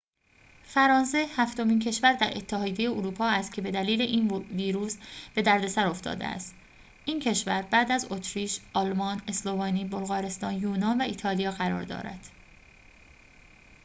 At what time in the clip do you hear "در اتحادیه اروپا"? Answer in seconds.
2.13-3.27